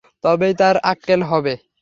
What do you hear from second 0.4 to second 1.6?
তার আক্কেল হবে।